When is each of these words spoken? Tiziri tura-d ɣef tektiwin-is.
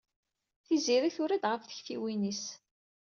Tiziri 0.65 1.09
tura-d 1.15 1.43
ɣef 1.47 1.61
tektiwin-is. 1.65 2.43